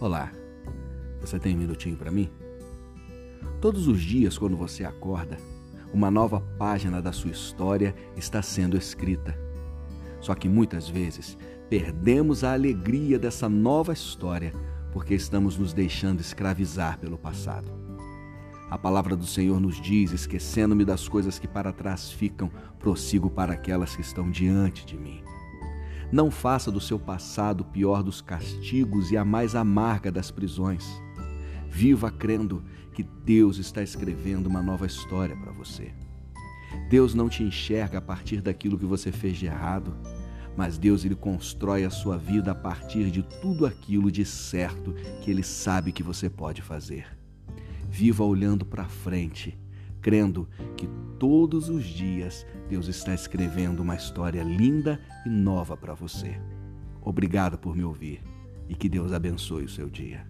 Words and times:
Olá, 0.00 0.32
você 1.20 1.38
tem 1.38 1.54
um 1.54 1.58
minutinho 1.58 1.94
para 1.94 2.10
mim? 2.10 2.30
Todos 3.60 3.86
os 3.86 4.00
dias, 4.00 4.38
quando 4.38 4.56
você 4.56 4.82
acorda, 4.82 5.36
uma 5.92 6.10
nova 6.10 6.40
página 6.58 7.02
da 7.02 7.12
sua 7.12 7.30
história 7.30 7.94
está 8.16 8.40
sendo 8.40 8.78
escrita. 8.78 9.38
Só 10.18 10.34
que 10.34 10.48
muitas 10.48 10.88
vezes 10.88 11.36
perdemos 11.68 12.44
a 12.44 12.54
alegria 12.54 13.18
dessa 13.18 13.46
nova 13.46 13.92
história 13.92 14.54
porque 14.90 15.12
estamos 15.12 15.58
nos 15.58 15.74
deixando 15.74 16.20
escravizar 16.20 16.98
pelo 16.98 17.18
passado. 17.18 17.70
A 18.70 18.78
palavra 18.78 19.14
do 19.14 19.26
Senhor 19.26 19.60
nos 19.60 19.78
diz: 19.82 20.12
esquecendo-me 20.12 20.82
das 20.86 21.08
coisas 21.08 21.38
que 21.38 21.46
para 21.46 21.74
trás 21.74 22.10
ficam, 22.10 22.50
prossigo 22.78 23.28
para 23.28 23.52
aquelas 23.52 23.94
que 23.94 24.00
estão 24.00 24.30
diante 24.30 24.86
de 24.86 24.96
mim. 24.96 25.22
Não 26.12 26.30
faça 26.30 26.70
do 26.70 26.80
seu 26.80 26.98
passado 26.98 27.60
o 27.60 27.64
pior 27.64 28.02
dos 28.02 28.20
castigos 28.20 29.10
e 29.10 29.16
a 29.16 29.24
mais 29.24 29.54
amarga 29.54 30.10
das 30.10 30.30
prisões. 30.30 30.84
Viva 31.68 32.10
crendo 32.10 32.64
que 32.92 33.02
Deus 33.02 33.58
está 33.58 33.82
escrevendo 33.82 34.48
uma 34.48 34.60
nova 34.60 34.86
história 34.86 35.36
para 35.36 35.52
você. 35.52 35.92
Deus 36.88 37.14
não 37.14 37.28
te 37.28 37.44
enxerga 37.44 37.98
a 37.98 38.02
partir 38.02 38.40
daquilo 38.40 38.78
que 38.78 38.86
você 38.86 39.12
fez 39.12 39.38
de 39.38 39.46
errado, 39.46 39.94
mas 40.56 40.78
Deus 40.78 41.04
ele 41.04 41.14
constrói 41.14 41.84
a 41.84 41.90
sua 41.90 42.18
vida 42.18 42.50
a 42.50 42.54
partir 42.54 43.10
de 43.10 43.22
tudo 43.40 43.64
aquilo 43.64 44.10
de 44.10 44.24
certo 44.24 44.92
que 45.22 45.30
ele 45.30 45.44
sabe 45.44 45.92
que 45.92 46.02
você 46.02 46.28
pode 46.28 46.60
fazer. 46.60 47.06
Viva 47.88 48.24
olhando 48.24 48.64
para 48.64 48.84
frente 48.88 49.56
crendo 50.00 50.48
que 50.76 50.88
todos 51.20 51.68
os 51.68 51.84
dias 51.84 52.46
Deus 52.66 52.88
está 52.88 53.12
escrevendo 53.12 53.80
uma 53.80 53.94
história 53.94 54.42
linda 54.42 54.98
e 55.26 55.28
nova 55.28 55.76
para 55.76 55.92
você. 55.92 56.40
Obrigado 57.02 57.58
por 57.58 57.76
me 57.76 57.84
ouvir 57.84 58.22
e 58.68 58.74
que 58.74 58.88
Deus 58.88 59.12
abençoe 59.12 59.64
o 59.64 59.68
seu 59.68 59.90
dia. 59.90 60.29